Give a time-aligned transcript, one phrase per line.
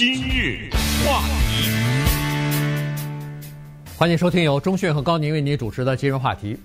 [0.00, 0.70] 今日
[1.04, 1.20] 话
[1.50, 1.68] 题，
[3.98, 6.58] 欢迎收听由中讯和高宁为您主持的今日话题。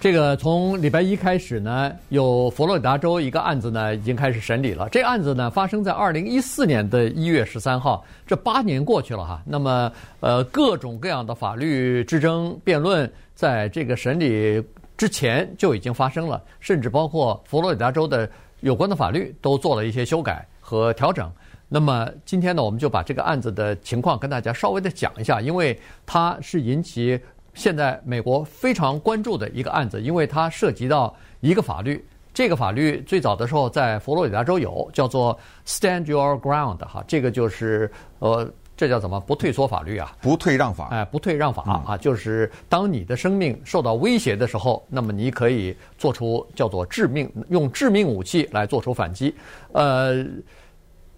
[0.00, 4.88] 这个从礼拜一开始呢，有佛罗里达州一个案子呢已经开始审理了。
[4.88, 9.42] 这个案子呢发生在二零一四年的一月十三号，这八年过去了哈。
[9.44, 14.64] 那么呃，各种各样的法律之争辩论，在这个审理
[14.96, 18.26] 之前就已经发生了，甚至包括佛罗里达州的
[18.60, 21.30] 有关的法律都做了一些修改和调整。
[21.70, 27.18] 那么今天呢，我们就把这个案子的情况跟大家稍微的讲一下，因为它是引起。
[27.52, 32.02] 现在美国非常关注的一个案子，因为它涉及到一个法律。
[32.32, 37.90] 这个法律最早的时候在佛罗里达州有，叫做 Stand Your Ground 哈，这个就是
[38.20, 40.16] 呃，这叫怎么不退缩法律啊？
[40.22, 40.88] 不退让法。
[40.92, 49.34] 哎，不退让法啊，就是当你的生命受到威胁的时候，那么你可以做出叫做致命，用致命武器来做出反击。
[49.72, 50.24] 呃。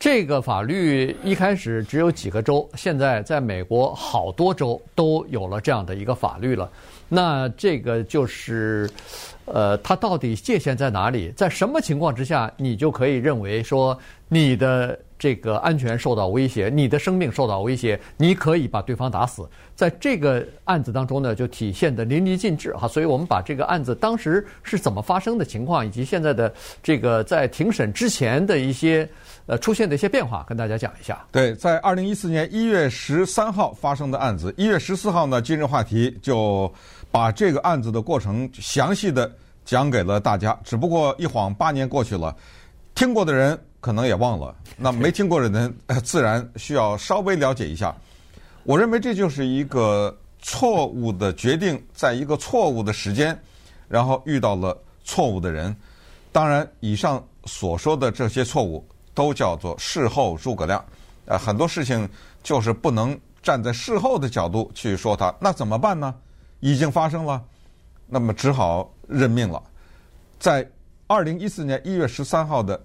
[0.02, 6.69] 这个法律一开始只有几个州，现在在美国好多州都有了这样的一个法律了。
[7.08, 8.91] 那这个就是，
[9.45, 11.30] 呃，它到底界限在哪里？
[11.36, 19.48] 在什么情况之下，你就可以认为说你的这个安全受到威胁，你的生命受到威胁，你可以把对方打死？
[19.77, 22.89] 在这个案子当中呢，就体现得淋漓尽致哈。
[22.89, 29.09] 所以我们把这个案子当时是怎么发生的情况，以及现在的这个在庭审之前的一些。
[29.47, 31.20] 呃，出现的一些变化，跟大家讲一下。
[31.33, 36.73] 对，在二零一四年一月十三号发生的案子，一月十四号呢，今日话题就
[37.11, 39.29] 把这个案子的过程详细的
[39.64, 40.57] 讲给了大家。
[40.62, 42.34] 只不过一晃八年过去了，
[42.95, 47.94] 听过的人可能也忘了，那没听过的人自然需要稍微了解一下。
[48.64, 53.39] 我认为这就是一个错误的决定，在一个错误的时间，
[53.86, 54.74] 然后遇到了
[55.05, 55.77] 错误的人。
[56.33, 58.83] 当然，以上所说的这些错误。
[59.14, 60.83] 都叫做事后诸葛亮，
[61.27, 62.08] 呃，很多事情
[62.42, 66.14] 就是不能站在事后的角度去说它，那怎么办呢？
[66.61, 67.44] 已经发生了，
[68.06, 69.62] 那么只好认命了。
[70.39, 70.67] 在
[71.07, 72.83] 二零一四年一月十三号的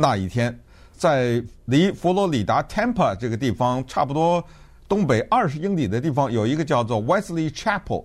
[0.00, 0.56] 那一天，
[0.96, 4.42] 在离佛罗里达 Tampa 这个地方差不多
[4.88, 8.04] 东北二十英里的地方，有一个叫做 Wesley Chapel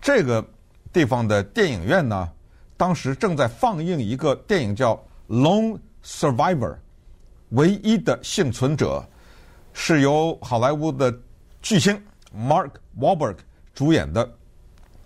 [0.00, 0.42] 这个
[0.90, 2.30] 地方的电影院呢，
[2.78, 4.94] 当时正在放映一个电影叫
[5.28, 6.72] 《Lone Survivor》。
[7.50, 9.06] 唯一的幸存者
[9.74, 11.14] 是由好莱坞的
[11.60, 12.02] 巨星
[12.34, 13.36] Mark Wahlberg
[13.74, 14.26] 主演的，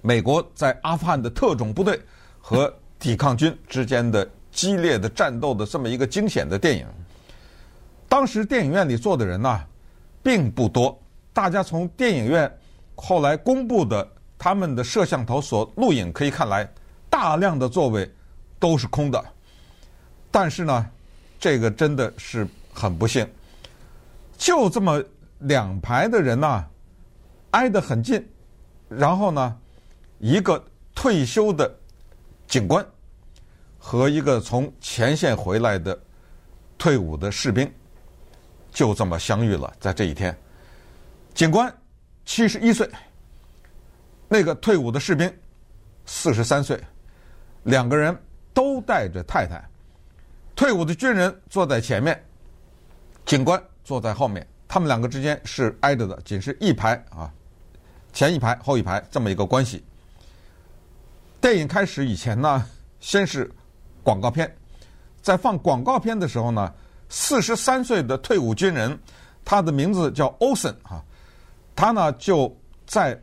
[0.00, 2.00] 美国在阿富汗的特种部队
[2.40, 6.86] 和抵抗军之间的激烈的战斗的这么一个惊险的电影。
[8.08, 9.60] 当时电影院里坐的人呢，
[10.22, 10.96] 并不多，
[11.32, 12.48] 大家从电影院
[12.94, 14.06] 后来公布的
[14.38, 16.70] 他们的摄像头所录影可以看来，
[17.10, 18.08] 大量的座位
[18.60, 19.24] 都是空的，
[20.30, 20.86] 但是呢。
[21.42, 23.28] 这个真的是很不幸，
[24.38, 25.02] 就这么
[25.40, 26.64] 两排的人呐，
[27.50, 28.24] 挨得很近，
[28.88, 29.58] 然后呢，
[30.20, 30.64] 一个
[30.94, 31.68] 退休的
[32.46, 32.86] 警官
[33.84, 36.00] 和一个从前线回来的
[36.78, 37.70] 退伍的士兵，
[38.70, 39.70] 就这么相遇了。
[39.80, 40.34] 在这一天，
[41.34, 41.70] 警官
[42.24, 42.88] 七十一岁，
[44.28, 45.30] 那个退伍的士兵
[46.06, 46.80] 四十三岁，
[47.64, 48.16] 两个人
[48.54, 49.60] 都带着太太。
[50.54, 52.24] 退伍的军人坐在前面，
[53.26, 57.28] 警官坐在后面，他们两个之间是挨着的，仅是一排啊，
[58.12, 59.84] 前一排后一排这么一个关系。
[61.40, 62.64] 电影开始以前呢，
[63.00, 63.50] 先是
[64.02, 64.54] 广告片，
[65.20, 66.72] 在放广告片的时候呢，
[67.08, 68.98] 四十三岁的退伍军人，
[69.44, 71.02] 他的名字叫 Olson 啊，
[71.74, 72.54] 他呢就
[72.86, 73.20] 在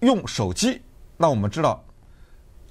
[0.00, 0.80] 用手机。
[1.16, 1.82] 那我们知道，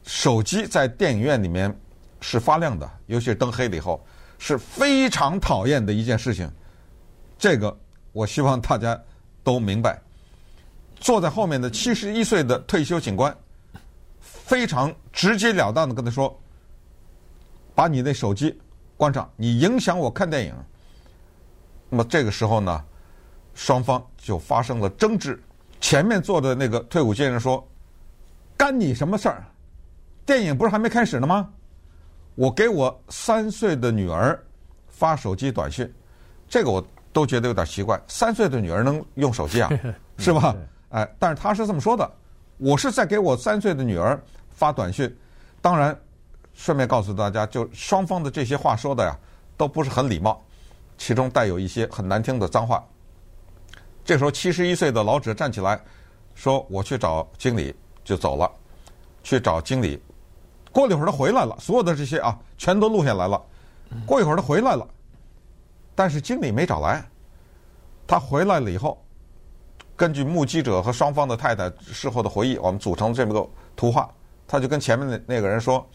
[0.04, 1.76] 手机在电影院里面。
[2.24, 4.00] 是发亮的，尤其是灯黑了以后，
[4.38, 6.48] 是非常讨厌的一件事情。
[7.40, 7.76] 这个
[8.12, 8.96] 我希望大家
[9.44, 10.00] 都明白。
[11.00, 13.36] 坐在后面的七十一岁的退休警官，
[14.20, 16.40] 非常直截了当的跟他说
[17.82, 18.56] ：“把你那手机
[18.96, 20.54] 关上，你影响我看电影。”
[21.90, 22.86] 那么这个时候呢，
[23.56, 25.42] 双方就发生了争执。
[25.80, 27.68] 前面坐的那个退伍军人说
[28.56, 29.44] ：“干你什么事儿？
[30.28, 31.50] 电影不是还没开始呢吗？”
[32.36, 34.40] 我给我三岁的女儿
[34.88, 35.92] 发手机短信，
[36.48, 38.00] 这个我都觉得有点奇怪。
[38.08, 39.72] 三岁的女儿能用手机啊，
[40.20, 40.56] 是吧？
[40.90, 42.08] 哎，但是他是这么说的：
[42.58, 45.12] 我是在给我三岁的女儿发短信。
[45.64, 46.00] 当然，
[46.62, 49.18] 顺便告诉大家，就双方的这些话说的呀，
[49.58, 50.40] 都不是很礼貌，
[50.96, 52.86] 其中带有一些很难听的脏话。
[54.06, 55.82] 这时候，七十一岁的老者站起来
[56.36, 57.74] 说：“我去找经理。”
[58.06, 58.52] 就走了，
[59.24, 60.00] 去找经理。
[60.72, 63.42] 过了一会儿，他回来了，所有的这些啊，全都录下来了。
[64.06, 64.88] 过一会儿，他回来了，
[65.96, 67.04] 但是经理没找来。
[68.06, 69.04] 他回来了以后，
[69.96, 74.08] 根据目击者和双方的太太事后的回忆，我们组成这么个图画。
[74.48, 75.88] 他就跟前面的那个人说：“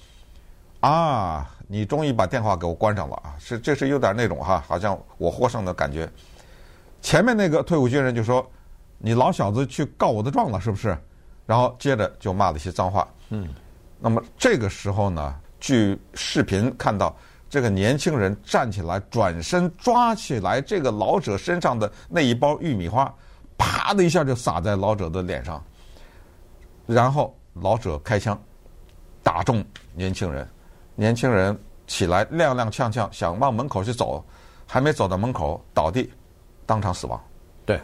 [0.89, 3.35] 啊，你终于把电话给我关上了啊！
[3.41, 6.09] 是，这是有点那种哈，好像我获胜的感觉。”
[7.03, 8.49] 前面那个退伍军人就说
[8.99, 10.97] ：“你老小子去告我的状了，是不是？”
[11.45, 13.09] 然后接着就骂了一些脏话。
[13.31, 13.49] 嗯。
[13.99, 17.17] 那么这个时候呢，据视频看到，
[17.51, 23.13] 这个年轻人站起来，转身抓起来这个老者身上的那一包玉米花，
[23.59, 25.61] 啪的一下就撒在老者的脸上，
[26.87, 28.41] 然后老者开枪
[29.23, 30.49] 打中年轻人，
[30.97, 31.57] 年轻人
[31.87, 34.25] 起来踉踉跄跄想往门口去走，
[34.67, 36.11] 还没走到门口倒地，
[36.67, 37.23] 当场死亡。
[37.65, 37.79] 对。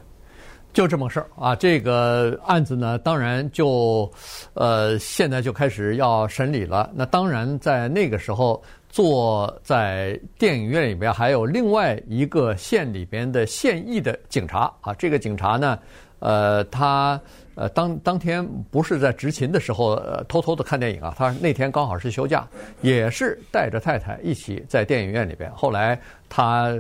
[0.73, 4.11] 就这么个事儿啊，这个案子呢，当然就，
[4.55, 6.91] 呃，现在就开始要审理了。
[6.95, 14.95] 那当然，在那个时候，坐在电影院里边还有另外一个县里边的现役的警察啊。
[14.95, 15.79] 这个警察呢，
[16.23, 17.21] 呃，他
[17.55, 21.15] 呃当当天不是在执勤的时候，呃，偷偷的看电影啊。
[21.19, 22.47] 他那天刚好是休假，
[22.81, 25.51] 也是带着太太一起在电影院里边。
[25.53, 26.75] 后来他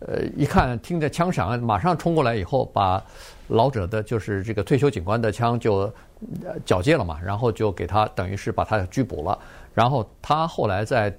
[0.00, 3.02] 呃一看听着枪响，马上冲过来以后把。
[3.50, 5.90] 老者的就是这个退休警官的枪就
[6.66, 9.38] 缴械了嘛，然后就给他等于是把他拘捕了。
[9.72, 11.10] 然后他后来在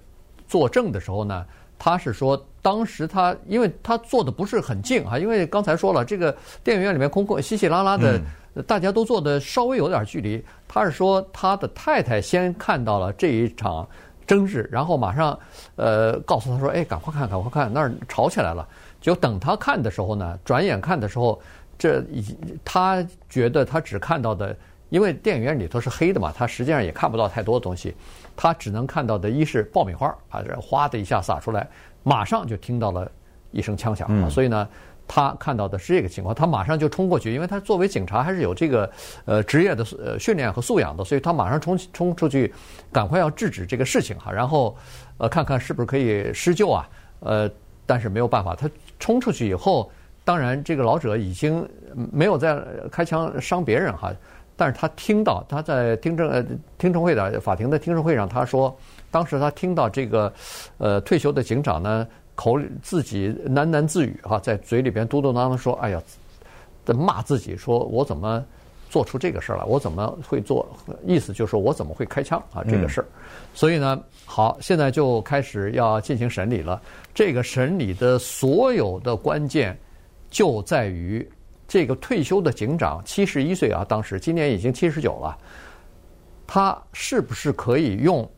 [0.47, 1.43] 作证的时候呢，
[1.79, 8.19] 他是说当时他因为他坐的不是很近啊，因为刚才说了这个电影院里面空空稀稀拉拉的，
[8.67, 10.43] 大家都坐的稍微有点距离。
[10.67, 13.87] 他是说他的太太先看到了这一场
[14.25, 15.37] 争执，然后马上
[15.75, 18.67] 呃告诉他说：“哎，赶快看，赶快看，那儿吵起来了。”
[19.01, 21.39] 就等他看的时候呢，转眼看的时候。
[21.81, 22.35] 这已，
[22.65, 24.53] 他觉得他只看到的，
[24.89, 27.95] 因为电影院里头是黑的嘛，他实际上也看不到太多的东西，
[28.35, 31.65] 他只能看到的一是爆米花啊，这哗的一下洒出来，
[32.03, 33.09] 马上就听到了
[33.51, 34.67] 一声枪响，嗯、所以呢，
[35.07, 38.89] 他看到的是这个情况，他马上就冲过去，因为他作为警察还是有这个
[39.25, 42.53] 呃职业的呃训练和素养的，所以他马上冲冲出去，
[42.91, 44.75] 赶快要制止这个事情哈，然后
[45.17, 47.49] 呃看看是不是可以施救啊，呃，
[47.85, 48.69] 但是没有办法，他
[48.99, 49.91] 冲出去以后。
[50.25, 51.67] 当然，这个老者已经
[52.11, 52.61] 没有再
[52.91, 54.13] 开枪伤别人哈，
[54.55, 56.45] 但是他听到他在听证呃
[56.77, 58.77] 听证会的法庭的听证会上，他说，
[59.11, 60.31] 当时他听到这个
[60.77, 66.01] 呃退休的警长呢口里自己喃喃自语哈，在嘴里边嘟嘟囔囔说：“哎呀，
[66.85, 68.43] 在骂自己，说我怎么
[68.89, 69.63] 做出这个事儿来？
[69.63, 70.67] 我怎么会做？
[71.05, 72.63] 意思就是说我怎么会开枪啊？
[72.63, 73.03] 这个事儿。
[73.03, 73.21] 嗯、
[73.53, 76.81] 所以呢，好，现在就开始要进行审理了。
[77.13, 79.77] 这个审理的所有的关键。
[80.31, 81.27] 就在于
[81.67, 85.35] 这个退休的警长七十一岁啊，当时今年已经七十九了，
[86.45, 88.29] 他是不是可以用，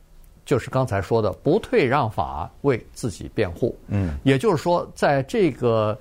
[0.46, 3.78] 就是刚才说的不退让法为自己辩护？
[3.88, 5.98] 嗯，也就是说，在这个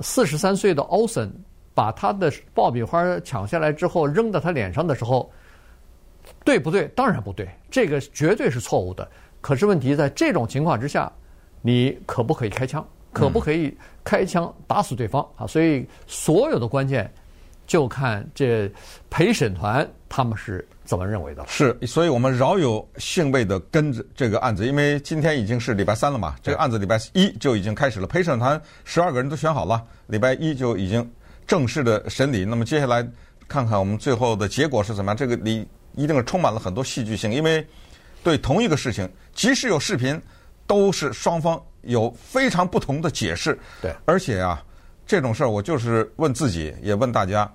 [0.00, 1.30] 四十三岁的奥森
[1.74, 5.30] 把他的爆米花抢下来之后扔到他脸上的时候，
[6.44, 6.86] 对不对？
[6.96, 9.08] 当然不对，这个绝对是错误的。
[9.40, 11.12] 可是问题在这种情况之下，
[11.60, 12.86] 你可不可以开枪？
[13.12, 13.72] 可不可以
[14.02, 15.46] 开枪打死对方啊？
[15.46, 17.08] 所以所有的关键
[17.66, 18.70] 就看这
[19.10, 21.44] 陪审团他们是怎么认为的。
[21.46, 31.10] 是，所以我们饶有兴味的跟着这个案子，因为今天已经是礼拜三了嘛，这个案子礼拜一就已经开始了，陪审团十二个人都选好了，礼拜一就已经
[31.46, 32.44] 正式的审理。
[32.44, 33.06] 那么接下来
[33.48, 35.16] 看看我们最后的结果是怎么样？
[35.16, 37.66] 这个里一定是充满了很多戏剧性，因为
[38.22, 40.20] 对同一个事情，即使有视频，
[40.66, 41.60] 都是双方。
[41.86, 44.64] 有非常不同的解释，对，而且啊，
[45.06, 47.50] 这种事儿我就是问自己，也问大家，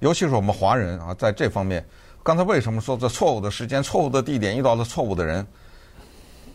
[0.00, 1.84] 尤其是我们华人啊，在这方面，
[2.22, 5.46] 刚才为什么说在错误的时间、错误的地点遇到了错误的人？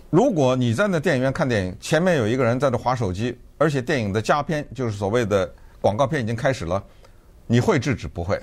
[0.09, 6.83] 如果你在那电影院看电影，前面有一个人在这划手机，而且电影的加片就是所谓的广告片已经开始了，
[7.45, 8.39] 你会制止不会？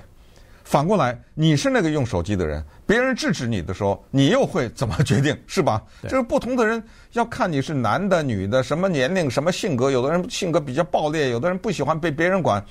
[0.67, 5.33] 反过来，你是那个用手机的人，别人制止你的时候，你又会怎么 决定？
[5.47, 5.81] 是吧？
[6.01, 6.83] 对就是不同的人
[7.13, 9.89] 要看你是男的、女的，什么年龄、什么性格。
[9.89, 12.61] 有的人性格比较暴烈，有的人不喜欢被别人管，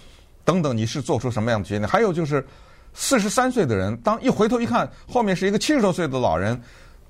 [0.45, 0.76] 等等。
[0.76, 1.88] 你是做出什么样的决定？
[1.88, 2.47] 还有就是，
[2.93, 6.61] 四十三岁的人，当一回头一看，后面是一个七十多岁的老人，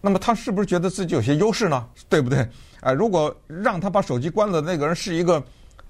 [0.00, 1.84] 那么他是不是觉得自己有些优势呢？
[2.08, 2.48] 对不对？
[2.82, 5.42] 哎，如果让他把手机关了，那个人是一个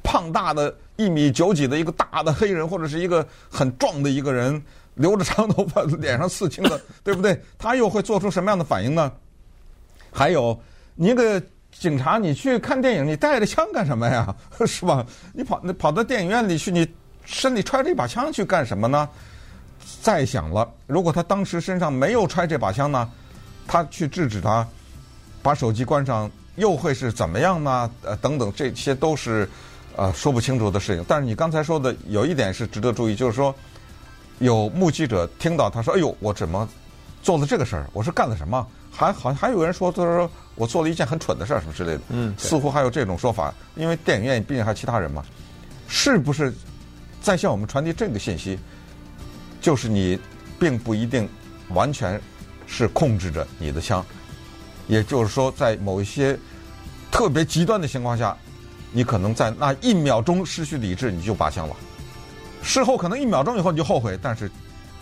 [0.03, 4.62] 胖大的一米九几的一个大的黑人，或者是一个很壮的一个人。
[4.97, 7.41] 留着长头发， 脸上刺青的， 对不对？
[7.57, 9.11] 他又会做出什么样的反应呢？
[10.12, 10.59] 还有，
[10.95, 14.35] 你一个警察，你去看电影，你带着枪干什么呀？
[14.67, 15.07] 是吧？
[15.33, 16.87] 你跑，你跑到电影院里去，你
[17.25, 19.09] 身里揣着一把枪去干什么呢？
[20.03, 23.11] 再想了，如果他当时身上没有揣这把枪呢，
[23.67, 24.67] 他去制止他，
[25.43, 27.91] 把手机关上，又会是怎么样呢？
[28.03, 29.49] 呃，等等，这些都是
[29.97, 31.05] 呃说不清楚的事情。
[31.07, 33.55] 但是你刚才说的有一点是值得注意，就是说
[34.38, 36.69] 有目击者听到他说：“哎呦，我怎么
[37.23, 37.88] 做了这个事儿？
[37.93, 42.00] 我是干了什么？”还好像还有人说，他说我做了一件很蠢的事儿，什么之类的。
[42.09, 45.23] 嗯，似乎还有这种说法，因为电影院毕竟还有其他人嘛。
[45.87, 46.52] 是不是
[47.21, 48.59] 在向我们传递这个信息？
[49.61, 50.19] 就是你
[50.59, 51.28] 并不一定
[51.69, 52.21] 完全
[52.66, 54.05] 是控制着你的枪，
[54.87, 56.38] 也就是说，在某一些
[57.11, 58.37] 特别极端的情况下，
[58.93, 61.76] 你可能在那一秒钟失去理智，你就拔枪了。
[62.66, 64.50] 事后可能一秒钟以后你就后悔，但是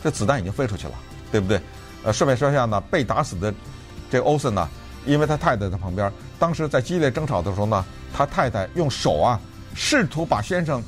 [0.02, 0.92] 这子弹已经飞出去了，
[1.33, 1.59] 对不对？
[2.04, 3.52] 呃，顺便说一下呢，被打死的。
[4.11, 4.68] 这欧森呢，
[5.06, 9.40] 因为他太太在旁边，当时在激烈争吵的时候呢，他太太用手啊，
[9.75, 10.80] 试图把先生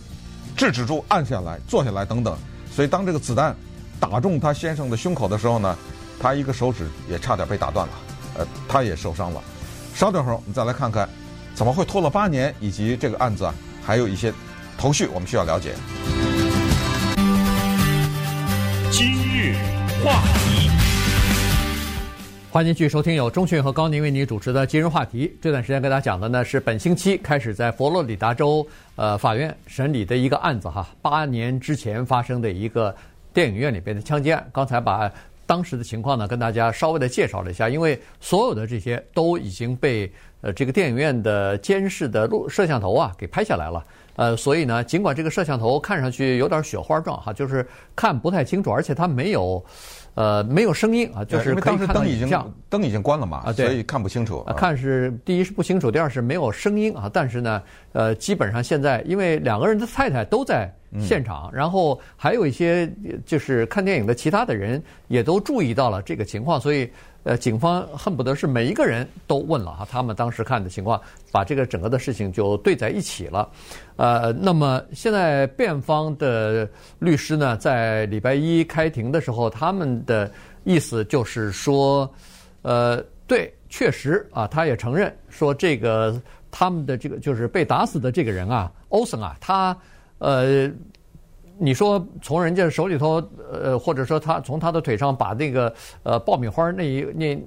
[0.55, 2.37] 制止住，按下来，坐下来等等。
[2.71, 3.57] 所以当这个子弹
[3.99, 5.77] 打中他先生的胸口的时候呢，
[6.21, 7.93] 他一个手指也差点被打断了，
[8.37, 9.43] 呃，他也受伤了。
[9.95, 11.09] 稍等会儿，我们再来看看
[11.55, 14.33] 怎么会拖了八年，以及这个案子啊，还有一些
[14.77, 15.75] 头绪我们需要了解。
[18.99, 19.53] 今日
[20.03, 20.71] 话题。
[22.51, 25.37] 欢迎继续收听由钟迅和高宁为您主持的今日话题。
[25.39, 32.97] 这段时间跟大家讲的呢是本星期开始在佛罗里达州呃法院审理的一个案子哈，八年之前发生的一个
[33.35, 34.49] 电影院里边的枪击案。
[34.51, 35.13] 刚才把
[35.45, 40.11] 当时的情况呢跟大家稍微的介绍了一下，因为所有的这些都已经被
[40.41, 43.85] 呃这个电影院的监视的录摄像头啊给拍下来了。
[44.17, 49.65] 呃，所以呢，尽管这个摄像头看上去有点雪花状哈，就是看不太清楚，而且它没有。
[50.17, 52.51] 呃，没有声音啊，就是可以看到影像。
[52.71, 54.39] 灯已经关了嘛，啊，对，所以看不清楚。
[54.47, 57.11] 啊，看是第一是不清楚，第二是没有声音啊。
[57.13, 62.93] 但是呢，呃，基本上现在因为两个人的太太都在现场，然后还有一些
[63.25, 66.91] 就是看电影的其他的人也都注意到了这个情况，所以。
[67.27, 73.51] 呃，警方恨不得是每一个人都问了哈，他们当时看的情况，把这个整个的事情就对在一起了。
[73.97, 80.31] 呃，那么现在辩方的律师呢，在礼拜一开庭的时候，他们的
[80.63, 82.09] 意思就是说，
[82.63, 86.23] 呃，对，确实啊，他也承认说这个
[86.53, 89.77] 他们的这个就是被打死的这个人啊，欧森啊，他
[90.19, 90.71] 呃。
[91.59, 93.15] 你说从人家手里头，
[93.51, 97.43] 呃，或者说他从他的腿上把那个呃爆米花那一那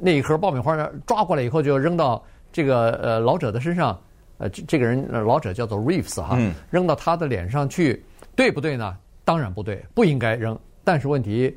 [0.00, 3.96] 那一盒爆米花呢抓过来以后，就扔到这个呃老者的身上，
[4.38, 6.36] 呃，这这个人老者叫做 Reeves 哈，
[6.68, 8.04] 扔到他的脸上去，
[8.34, 8.96] 对不对呢？
[9.24, 10.58] 当然不对，不应该扔。
[10.82, 11.56] 但是问题，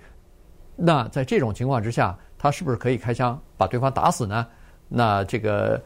[0.76, 4.46] 那在这种情况之下，他是不是可以开枪把对方打死呢？
[4.88, 5.82] 那这个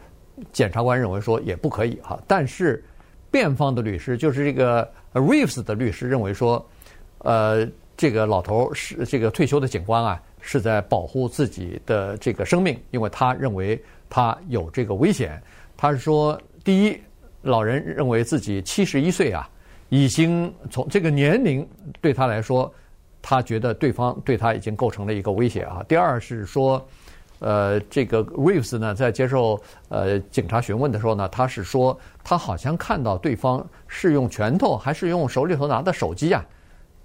[0.52, 2.20] 检察官认为说也不可以哈。
[2.28, 2.84] 但是
[3.32, 4.88] 辩方的律师就是这个。
[5.14, 6.66] Reeves 的律师认为说，
[7.18, 13.78] 呃，这个老头是这个退休的警官啊，是在保护自己的这个生命，因为他认为
[14.10, 15.38] 他有这个危险。
[15.76, 16.98] 他是说，第一，
[17.42, 19.50] 老人认为自己七十一岁啊，
[19.90, 21.68] 已经从这个年龄
[22.00, 22.74] 对他来说，
[23.22, 25.84] 他觉得对方对他已经构成了一个威胁啊。
[25.90, 26.88] 第二是说。
[27.42, 36.46] 呃，这个 Reeves 呢，在接受呃警察询问的时候呢，他是说他好像看到对方是用拳头还是用手里头拿的手机啊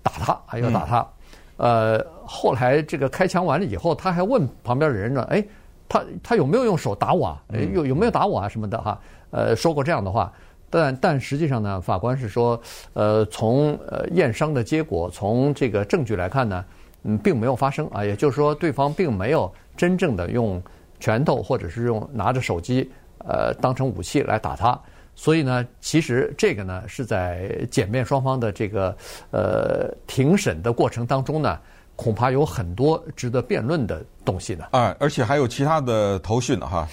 [0.02, 1.08] 打他，还要打他。
[1.56, 5.42] 呃，后来这个开枪完了以后，他还问旁边的人呢，哎，
[5.88, 7.42] 他他有没有用手打我啊？
[7.72, 9.00] 有有没有打我啊什么的哈？
[9.30, 10.30] 呃，说过这样的话，
[10.68, 12.60] 但但实际上呢，法官是说，
[12.92, 16.62] 呃，从呃验伤的结果，从这个证据来看呢，
[17.06, 19.50] 嗯，并没有发生啊，也就是说，对方并没有。
[19.76, 20.62] 真正的用
[21.00, 24.80] 拳头或者是用拿着手机，呃，当成武器来打他，
[25.14, 28.96] 所以呢，其实这个呢是在检辩双方的这个
[29.30, 31.58] 呃庭审的过程当中呢，
[31.94, 34.64] 恐怕有很多值得辩论的东西呢。
[34.70, 36.88] 啊，而且还有其他的头绪呢哈。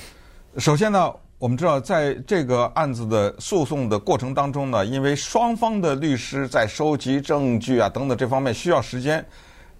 [0.58, 9.25] 首先呢，我们知道在这个案子的诉讼的过程当中呢，因为双方的律师在收集证据啊等等这方面需要时间。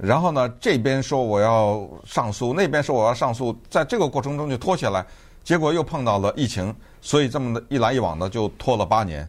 [0.04, 5.06] 然后呢，这边说我要上诉，那边说我要上诉，在这个过程中就拖下来，
[5.46, 9.26] 结果又碰到了疫情，所以这么的一来一往的就拖了八年。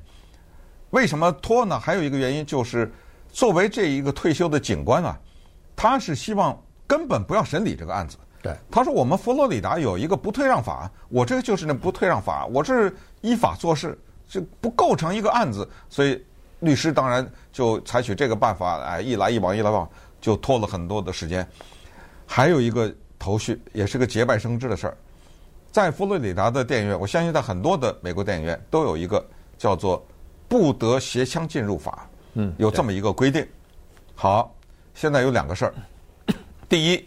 [0.90, 1.78] 为什么拖呢？
[1.78, 2.92] 还有一个原因就是，
[3.30, 5.16] 作为这一个退休的警官啊，
[5.76, 8.16] 他是希望根本不要审理这个案子。
[8.42, 16.20] 对，他说我们佛罗里达有一个不退让法，我这个就是那不退让法，我是依法做事，就不构成一个案子，所以
[16.58, 19.88] 律师当然就采取这个办法，哎，一来一往，一来一往。
[20.24, 21.46] 就拖了很多的时间，
[22.24, 24.96] 还有一个头绪，也是个节外生枝的事儿，
[25.70, 29.22] 在佛罗里达的电影院，我相信在很多的美国电影院都有一个
[29.58, 30.02] 叫做
[30.48, 33.46] “不得携枪进入法”，嗯，有这么一个规定。
[34.14, 34.56] 好，
[34.94, 35.74] 现在有两个事儿，
[36.70, 37.06] 第一，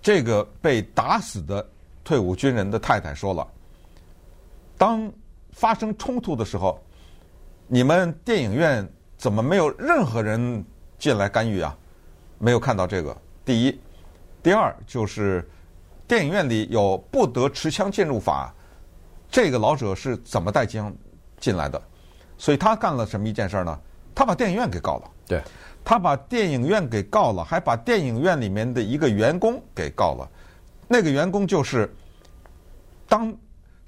[0.00, 1.68] 这个被打死的
[2.04, 3.44] 退伍军人的太太说了，
[4.78, 5.12] 当
[5.50, 6.80] 发生冲突的时候，
[7.66, 10.64] 你们电影院怎么没有任何人
[10.96, 11.76] 进来干预啊？
[12.40, 13.16] 没有看到这个。
[13.44, 13.80] 第一，
[14.42, 15.46] 第二就是
[16.08, 18.52] 电影院里有不得持枪进入法，
[19.30, 20.92] 这个老者是怎么带枪
[21.38, 21.80] 进来的？
[22.38, 23.78] 所以他干了什么一件事呢？
[24.14, 25.10] 他把电影院给告了。
[25.26, 25.42] 对，
[25.84, 30.28] 他把电影院给告了，还把电影院里面的一个员工给告了。
[30.88, 31.94] 那个员工就是
[33.06, 33.32] 当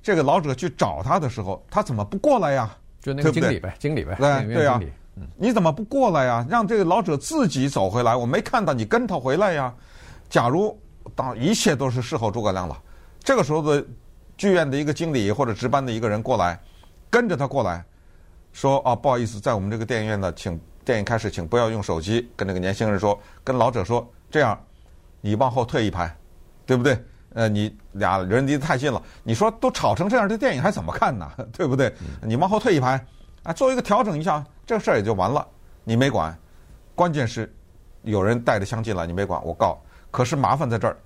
[0.02, 2.70] 这个老者去找他的时候，他怎么不过来呀？
[3.00, 4.80] 就那个经理呗，经理呗，对对呀，
[5.36, 6.46] 你怎么不过来呀？
[6.48, 9.72] 让这个老者自己走回来，我没看到你跟他回来呀。
[10.30, 10.78] 假如
[11.14, 12.76] 当一切都是事后诸葛亮了，
[13.22, 13.84] 这个时候的
[14.36, 16.58] 剧院的一个经理或者值班的一个人过来，
[17.10, 17.84] 跟着他过来，
[18.52, 22.30] 说啊，不好意思，在我们这个电影院呢，请电影开始，请不要用手机。
[22.34, 24.58] 跟那个年轻人说，跟老者说，这样，
[25.20, 26.16] 你往后退一排，
[26.64, 26.98] 对不对？
[27.34, 31.30] 呃，你俩人离得太近了，你说都吵成这样，这电影还怎么看呢？
[31.52, 31.92] 对不对？
[32.22, 33.02] 你往后退一排，
[33.42, 35.46] 啊，做一个调整一下，这个事儿也就完了。
[35.84, 36.36] 你没管，
[36.94, 37.52] 关键是
[38.02, 39.80] 有人带着枪进来，你没管，我告。
[40.10, 40.96] 可是麻烦在这儿，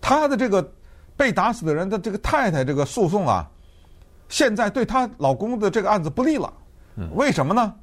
[0.00, 0.72] 他的这个
[1.16, 3.50] 被打死的人的这个太太这个诉讼啊，
[4.28, 6.52] 现在对她老公的这个案子不利了。
[7.14, 7.74] 为什么呢？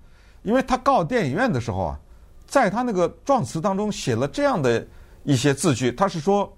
[0.43, 1.99] 因为他告电影院的时候啊，
[2.45, 4.85] 在他那个状词当中写了这样的
[5.23, 6.51] 一些字句，他是说。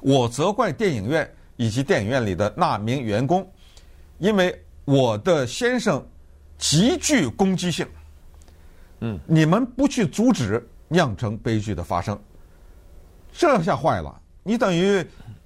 [0.00, 3.50] 我责怪电影院以及电影院里的那名员工，
[4.18, 4.54] 因为
[4.86, 6.02] 我的先生
[6.56, 7.86] 极具攻击性。
[9.00, 12.18] 嗯，你们不去阻止，酿成悲剧的发生，
[13.30, 14.18] 这下坏了。
[14.42, 15.04] 你等于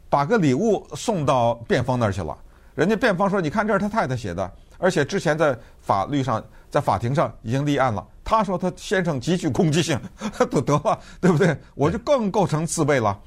[0.09, 2.39] 把个礼物送到辩方那儿去了。
[2.77, 8.07] 人家辩方说：“你看，这是他太太写的，而且之前在法律上，在法庭上已经立案了。
[8.23, 10.01] 他说他先生极具攻击性，
[10.51, 11.57] 都得了，对不对？
[11.75, 13.19] 我就更构成自卫了。”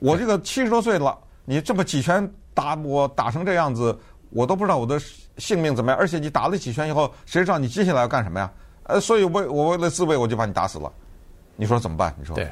[0.00, 3.96] 我这个七十多岁了，你这么几拳打我打成这样子，
[4.30, 5.00] 我都不知道我的
[5.38, 5.98] 性命怎么样。
[5.98, 8.50] 而且你打了几拳以后，谁知道你接下来要干什么呀？
[8.84, 10.92] 呃，所以为我为了自卫，我就把你打死了。
[11.56, 12.14] 你说怎么办？
[12.18, 12.34] 你说？
[12.34, 12.48] 对，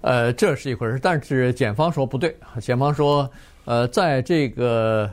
[0.00, 0.98] 呃，这是一回事。
[1.00, 3.28] 但是检方说不对，检方说，
[3.64, 5.10] 呃，在这个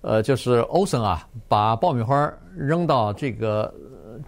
[0.00, 3.74] 呃，就是欧森啊，把爆米花扔到这个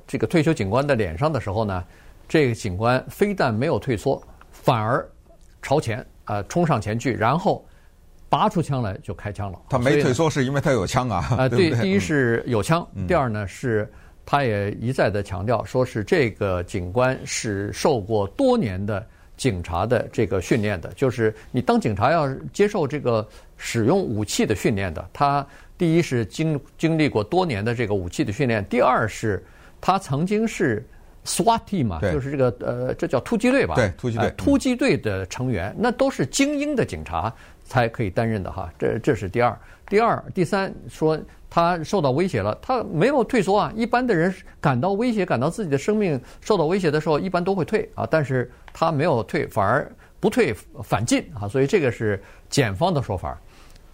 [0.06, 1.84] 这个退休警官的脸上的时候呢，
[2.28, 5.06] 这个警官非但没有退缩，反而
[5.60, 6.06] 朝前。
[6.26, 7.64] 啊，冲上前去，然后
[8.28, 9.58] 拔出枪来就开枪了。
[9.68, 11.26] 他没退缩是因为他有枪啊。
[11.38, 13.90] 啊，对，第一是有枪，第二呢是
[14.24, 19.04] 他也一再的强调，说是这个警官是受过多年的
[19.36, 25.08] 警察的这个训练的，就是你当警察要接受这个使用武器的训练的。
[25.12, 25.46] 他
[25.78, 29.44] 第一是经经历过多年的这个武器的训练，第二是
[29.80, 30.86] 他曾经是。
[31.28, 33.74] SWAT team 嘛，就是这个呃，这叫突击队吧？
[33.74, 37.34] 对，突击队，突击队的成员，那都是精英的警察
[37.66, 38.72] 才可以担任的哈。
[38.78, 41.18] 这这是第二，第二，第三，说
[41.50, 43.72] 他受到威胁了，他没有退缩啊。
[43.74, 48.06] 一般的人感到威胁，感到自己的生命受到威胁的时候，一般都会退啊。
[48.10, 51.48] 但是他没有退，反而不退反进啊。
[51.48, 53.38] 所以这个是检方的说法。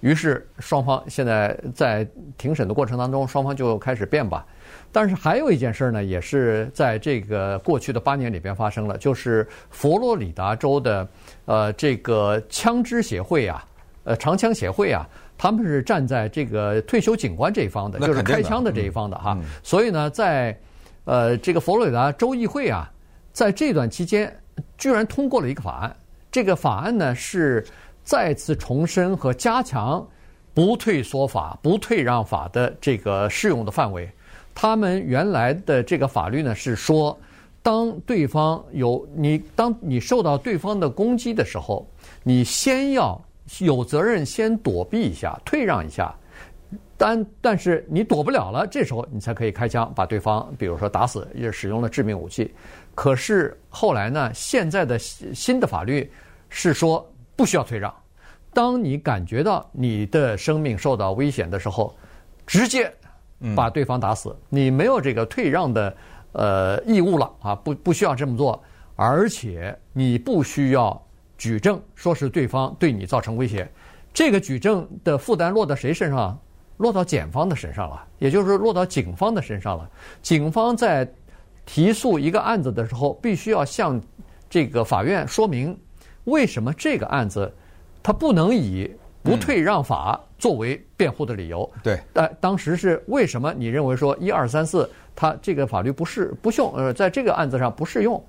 [0.02, 4.44] 于是双方现在在庭审的过程当中，双方就开始辩吧。
[4.90, 11.08] 但是还有一件事呢，也是在这个过去的八年里边发生了，就是佛罗里达州的
[11.44, 13.64] 呃这个枪支协会啊，
[14.04, 19.38] 呃长枪协会啊，他们是站在这个退休警官这一方的，就是开枪的这一方的哈。
[19.62, 20.58] 所以呢，在
[21.04, 22.90] 呃这个佛罗里达州议会啊，
[23.32, 24.36] 在这段期间
[24.76, 25.96] 居然通过了一个法案，
[26.30, 27.64] 这个法案呢是
[28.04, 30.06] 再次重申和加强
[30.54, 34.10] 不退缩法、不退让法的这个适用的范围。
[34.54, 37.18] 他们原来的这个法律呢，是说，
[37.62, 41.88] 当对方有你，当你受到对方的攻击的时候，
[42.22, 43.18] 你先要
[43.60, 46.14] 有责任先躲避一下，退让一下。
[46.98, 52.52] 但但是你躲不了了，这时候你才可以开枪把对方，比如说打死，也使用了致命武器。
[52.94, 56.08] 可是后来呢，现在的新的法律
[56.48, 57.04] 是说
[57.36, 57.94] 不需要退让，
[58.52, 61.94] 当你感觉到你的生命受到危险的时候，
[62.46, 62.92] 直接。
[63.56, 65.96] 把对方打死，你没有这个退让的
[66.30, 68.62] 呃义务了啊，不不需要这么做，
[68.94, 71.04] 而且你不需要
[71.36, 73.68] 举证，说是对方对你造成威胁，
[74.14, 76.38] 这个举证的负担落到谁身上？
[76.76, 79.90] 落到检方的身上了，也就是落到警方的身上了。
[80.22, 81.04] 警方在
[81.66, 84.00] 提诉一个案子的时候，必须要向
[84.48, 85.76] 这个法院说明
[86.24, 87.52] 为什么这个案子
[88.02, 88.90] 他不能以。
[89.24, 93.54] 不退让法作为辩护的理由，嗯、对，但当时是为什么？
[93.56, 98.20] 你认为说一二三四，他这个法律不适不用，呃，在这个案子上不适用。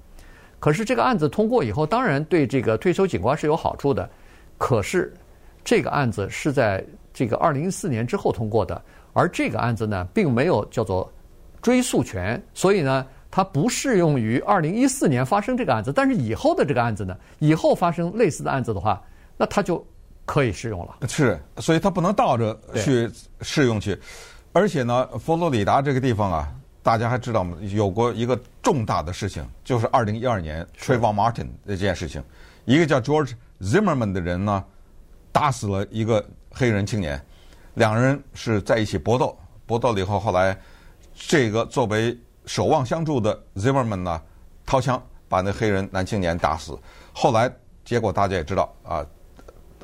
[0.60, 4.08] 可是这个案子通过以后，当然对这个退休警官是有好处的。
[4.60, 5.12] 可是
[5.64, 8.80] 这个案子是在这个二零一四年之后通过的，
[9.14, 11.12] 而这个案子呢，并没有叫做
[11.60, 13.04] 追诉权，所以呢，
[13.36, 15.92] 它不适用于二零一四年发生这个案子。
[15.92, 19.02] 但是以后的这个案子呢，以后发生类似的案子的话，
[19.36, 19.84] 那它就
[20.24, 21.00] 可以适用了。
[21.08, 23.10] 是，所以它不能倒着去
[23.42, 24.00] 适用去。
[24.52, 27.58] 而且呢，佛罗里达这个地方啊，大家还知道吗？
[27.62, 32.24] 有过一个重大的事情，就是二零一二年 Trayvon Martin 这件事情，
[32.66, 34.64] 一个叫 George Zimmerman 的人呢，
[35.32, 37.20] 打死了一个黑人青年，
[37.74, 39.36] 两人是在一起搏斗。
[39.66, 40.56] 搏斗了以后，后来
[41.16, 44.22] 这个作为守望相助的 Zimmerman 呢，
[44.66, 46.78] 掏枪把那黑人男青年打死。
[47.12, 47.52] 后来
[47.86, 49.06] 结果大家也知道啊，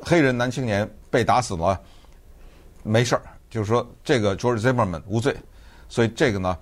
[0.02, 1.80] 黑人男青年被打死了，
[2.82, 5.36] 没事儿，就是说这个 George Zimmerman 无罪。
[5.88, 6.56] 所以这个呢，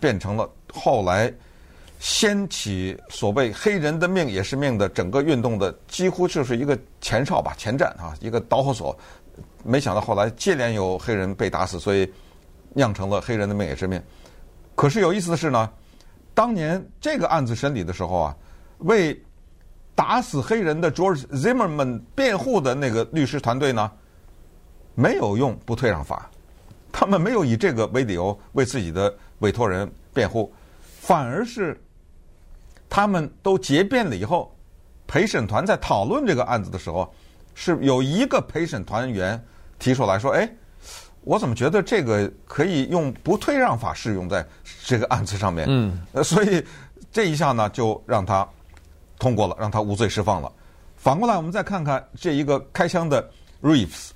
[0.00, 1.32] 变成了后来
[2.00, 8.96] 掀起所谓“黑人的命也是命”的整个运动的几乎就是一个前哨吧、前站啊，一个导火索。
[9.62, 12.10] 没想到后来接连有黑人被打死，所以。
[12.74, 14.02] 酿成了黑人的命也是命，
[14.74, 15.70] 可是有意思的是呢，
[16.34, 18.36] 当年这个案子审理的时候啊，
[18.78, 19.22] 为
[19.94, 23.90] 打死黑人的 George Zimmerman 辩护的那个律师团队呢，
[24.94, 26.30] 没有用不退让法，
[26.90, 30.52] 他们没有以这个为理由为自己的委托人辩护，
[31.00, 31.78] 反而是
[32.88, 34.56] 他们都结辩了以后，
[35.06, 37.14] 陪审团在讨论这个案子的时候，
[37.54, 39.40] 是有一个陪审团员
[39.78, 40.50] 提出来说：“哎。”
[41.24, 44.44] 我怎么觉得这个可以用不退让法适用在
[44.84, 45.66] 这个案子上面？
[45.68, 46.64] 嗯，所以
[47.12, 48.46] 这一下呢，就让他
[49.18, 50.50] 通过了，让他无罪释放了。
[50.96, 53.30] 反过来，我们再看看这一个开枪的
[53.62, 54.10] Reeves，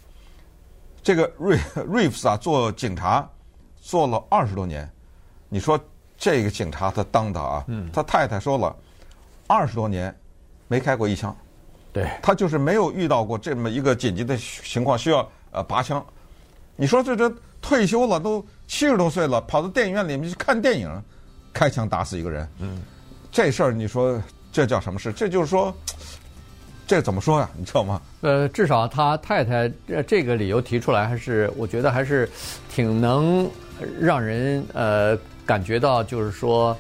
[1.02, 3.28] 这个 Reeves 啊，做警察
[3.80, 4.90] 做了二十多年。
[5.48, 5.78] 你说
[6.16, 8.74] 这个警察他当的啊，他太太说了，
[9.46, 10.12] 二十多年
[10.66, 11.36] 没开过一枪，
[11.92, 16.04] 对，他就是没有遇到过这么一个紧急的情况需要呃拔枪。
[16.76, 20.90] 你说这这退休了都七十多岁了，跑到电影院里面去看电影，
[21.52, 22.78] 开枪打死一个人，嗯，
[23.32, 25.12] 这事儿你说这叫什么事？
[25.12, 25.74] 这就是说，
[26.86, 27.48] 这怎么说呀？
[27.56, 28.00] 你知道吗？
[28.20, 29.72] 呃，至少他太太
[30.06, 32.28] 这个理由提出来，还是我觉得还是
[32.68, 33.50] 挺能
[33.98, 36.76] 让人呃感觉到，就是说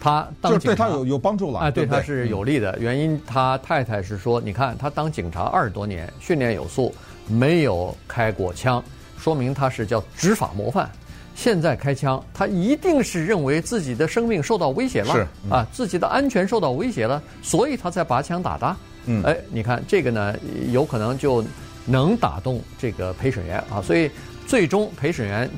[0.00, 2.72] 他当警察对他有有帮助了，哎，对他是有利的。
[2.72, 6.94] 嗯、原因他太太是说，你看他当警察二十多年，训练有素，
[7.28, 8.82] 没有开过枪。
[9.24, 10.90] 说明他是叫执法模范，
[11.34, 18.76] 现在开枪，他一定是认为自己的生命受到威胁了，啊，自己的安全受到威胁了，所以他才拔枪打的。
[19.06, 20.36] 嗯，哎，你看这个呢，
[20.72, 21.42] 有可能就
[21.86, 24.10] 能打动这个陪审员啊，所以
[24.46, 25.48] 最终陪审员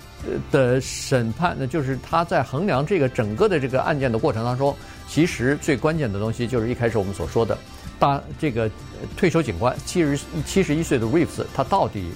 [0.52, 4.72] 的审判呢，就是他在衡量这个整个的这个案件的过程当中，
[5.09, 7.59] 其实最关键的东西就是一开始我们所说的，
[7.98, 8.70] 大这个
[9.16, 12.12] 退休警官七十七十一岁的 Reeves，他到底。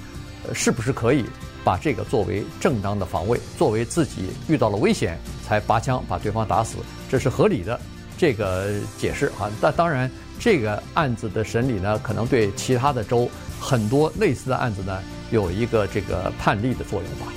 [0.54, 1.24] 是不是可以
[1.64, 6.76] 把这个作为正当的防卫，作为自己遇到了危险才拔枪把对方打死，
[7.08, 7.78] 这是合理的
[8.16, 9.50] 这个解释啊。
[9.60, 15.00] 但当然，这个案子的审理呢，可能对其他的州很多类似的案子呢，
[15.30, 17.32] 有一个这个判例的作用吧。